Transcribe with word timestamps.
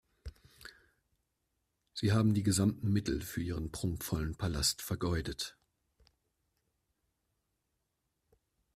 Sie 1.93 2.11
haben 2.11 2.33
die 2.33 2.41
gesamten 2.41 2.91
Mittel 2.91 3.21
für 3.21 3.43
Ihren 3.43 3.71
prunkvollen 3.71 4.35
Palast 4.35 4.81
vergeudet. 4.81 5.55